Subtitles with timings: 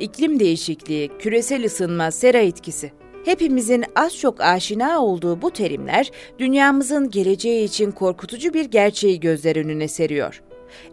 [0.00, 2.92] iklim değişikliği, küresel ısınma, sera etkisi.
[3.24, 9.88] Hepimizin az çok aşina olduğu bu terimler dünyamızın geleceği için korkutucu bir gerçeği gözler önüne
[9.88, 10.42] seriyor.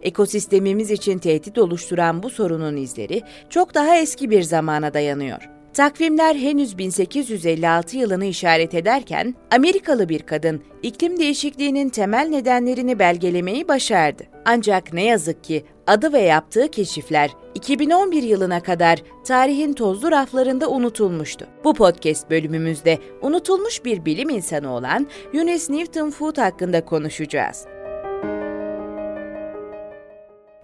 [0.02, 5.48] Ekosistemimiz için tehdit oluşturan bu sorunun izleri çok daha eski bir zamana dayanıyor.
[5.72, 14.22] Takvimler henüz 1856 yılını işaret ederken Amerikalı bir kadın iklim değişikliğinin temel nedenlerini belgelemeyi başardı.
[14.44, 21.46] Ancak ne yazık ki adı ve yaptığı keşifler 2011 yılına kadar tarihin tozlu raflarında unutulmuştu.
[21.64, 27.66] Bu podcast bölümümüzde unutulmuş bir bilim insanı olan Eunice Newton Foot hakkında konuşacağız.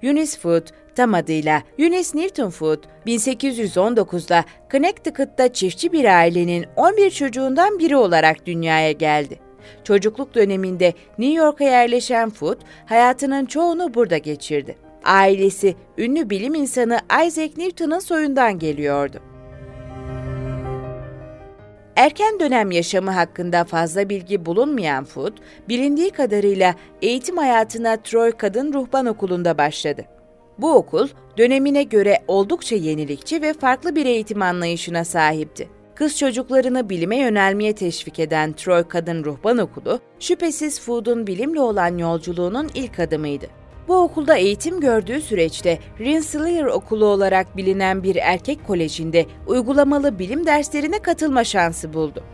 [0.02, 7.96] Eunice Foot, tam adıyla Eunice Newton Foot, 1819'da Connecticut'ta çiftçi bir ailenin 11 çocuğundan biri
[7.96, 9.38] olarak dünyaya geldi.
[9.84, 14.83] Çocukluk döneminde New York'a yerleşen Foot, hayatının çoğunu burada geçirdi.
[15.04, 19.20] Ailesi ünlü bilim insanı Isaac Newton'un soyundan geliyordu.
[21.96, 25.38] Erken dönem yaşamı hakkında fazla bilgi bulunmayan Foot,
[25.68, 30.04] bilindiği kadarıyla eğitim hayatına Troy Kadın Ruhban Okulu'nda başladı.
[30.58, 31.08] Bu okul,
[31.38, 35.68] dönemine göre oldukça yenilikçi ve farklı bir eğitim anlayışına sahipti.
[35.94, 42.70] Kız çocuklarını bilime yönelmeye teşvik eden Troy Kadın Ruhban Okulu, şüphesiz Food'un bilimle olan yolculuğunun
[42.74, 43.46] ilk adımıydı.
[43.88, 50.98] Bu okulda eğitim gördüğü süreçte Rensselaer Okulu olarak bilinen bir erkek kolejinde uygulamalı bilim derslerine
[50.98, 52.24] katılma şansı buldu.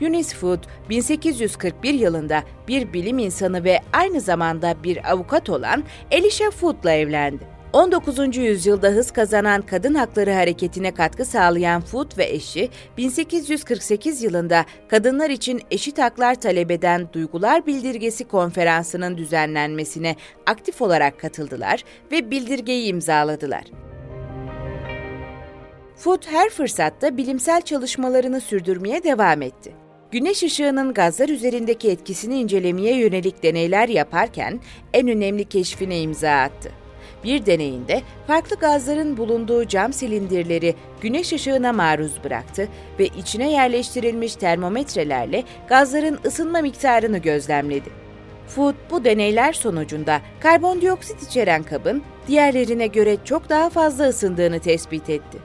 [0.00, 0.58] Eunice Food,
[0.90, 7.57] 1841 yılında bir bilim insanı ve aynı zamanda bir avukat olan Elisha Food'la evlendi.
[7.72, 8.36] 19.
[8.36, 15.62] yüzyılda hız kazanan kadın hakları hareketine katkı sağlayan Foot ve eşi, 1848 yılında kadınlar için
[15.70, 20.16] eşit haklar talep eden Duygular Bildirgesi Konferansı'nın düzenlenmesine
[20.46, 23.64] aktif olarak katıldılar ve bildirgeyi imzaladılar.
[25.96, 29.72] Foot her fırsatta bilimsel çalışmalarını sürdürmeye devam etti.
[30.10, 34.60] Güneş ışığının gazlar üzerindeki etkisini incelemeye yönelik deneyler yaparken
[34.92, 36.70] en önemli keşfine imza attı.
[37.24, 42.68] Bir deneyinde farklı gazların bulunduğu cam silindirleri güneş ışığına maruz bıraktı
[42.98, 47.90] ve içine yerleştirilmiş termometrelerle gazların ısınma miktarını gözlemledi.
[48.46, 55.38] Food bu deneyler sonucunda karbondioksit içeren kabın diğerlerine göre çok daha fazla ısındığını tespit etti.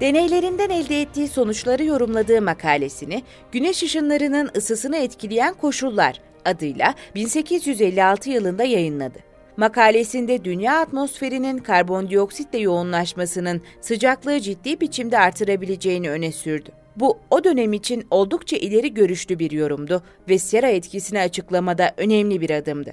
[0.00, 3.22] Deneylerinden elde ettiği sonuçları yorumladığı makalesini
[3.52, 9.35] Güneş ışınlarının ısısını etkileyen koşullar adıyla 1856 yılında yayınladı.
[9.56, 16.70] Makalesinde dünya atmosferinin karbondioksitle yoğunlaşmasının sıcaklığı ciddi biçimde artırabileceğini öne sürdü.
[16.96, 22.50] Bu o dönem için oldukça ileri görüşlü bir yorumdu ve sera etkisini açıklamada önemli bir
[22.50, 22.92] adımdı.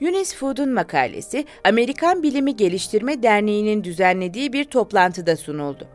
[0.00, 5.88] Eunice Food'un makalesi Amerikan Bilimi Geliştirme Derneği'nin düzenlediği bir toplantıda sunuldu.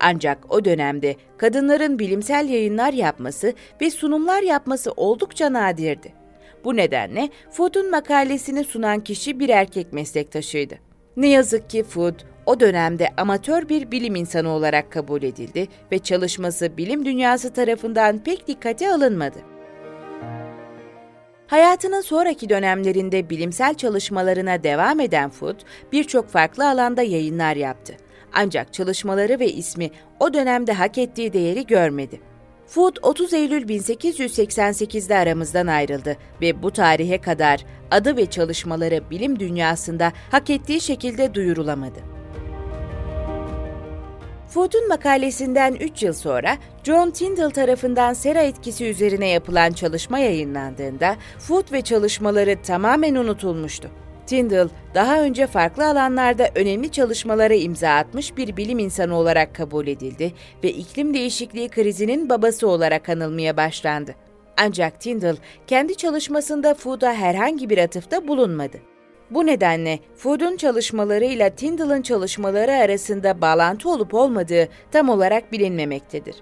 [0.00, 6.17] Ancak o dönemde kadınların bilimsel yayınlar yapması ve sunumlar yapması oldukça nadirdi.
[6.64, 10.74] Bu nedenle Food'un makalesini sunan kişi bir erkek meslektaşıydı.
[11.16, 12.14] Ne yazık ki Food,
[12.46, 18.46] o dönemde amatör bir bilim insanı olarak kabul edildi ve çalışması bilim dünyası tarafından pek
[18.46, 19.38] dikkate alınmadı.
[21.46, 25.56] Hayatının sonraki dönemlerinde bilimsel çalışmalarına devam eden Food,
[25.92, 27.96] birçok farklı alanda yayınlar yaptı.
[28.32, 29.90] Ancak çalışmaları ve ismi
[30.20, 32.20] o dönemde hak ettiği değeri görmedi.
[32.68, 40.12] Food 30 Eylül 1888'de aramızdan ayrıldı ve bu tarihe kadar adı ve çalışmaları bilim dünyasında
[40.30, 41.98] hak ettiği şekilde duyurulamadı.
[44.48, 51.72] Food'un makalesinden 3 yıl sonra John Tyndall tarafından sera etkisi üzerine yapılan çalışma yayınlandığında Food
[51.72, 53.90] ve çalışmaları tamamen unutulmuştu.
[54.28, 60.32] Tyndall, daha önce farklı alanlarda önemli çalışmalara imza atmış bir bilim insanı olarak kabul edildi
[60.64, 64.14] ve iklim değişikliği krizinin babası olarak anılmaya başlandı.
[64.56, 65.36] Ancak Tyndall,
[65.66, 68.78] kendi çalışmasında Food'a herhangi bir atıfta bulunmadı.
[69.30, 76.36] Bu nedenle Food'un çalışmalarıyla Tyndall'ın çalışmaları arasında bağlantı olup olmadığı tam olarak bilinmemektedir.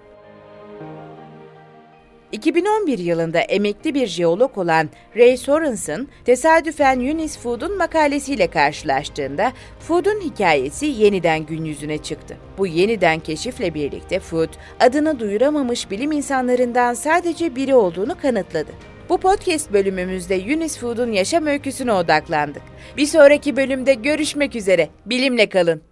[2.31, 10.85] 2011 yılında emekli bir jeolog olan Ray Sorensen, tesadüfen Eunice Food'un makalesiyle karşılaştığında Food'un hikayesi
[10.85, 12.37] yeniden gün yüzüne çıktı.
[12.57, 18.71] Bu yeniden keşifle birlikte Food, adını duyuramamış bilim insanlarından sadece biri olduğunu kanıtladı.
[19.09, 22.63] Bu podcast bölümümüzde Eunice Food'un yaşam öyküsüne odaklandık.
[22.97, 24.89] Bir sonraki bölümde görüşmek üzere.
[25.05, 25.87] Bilimle kalın.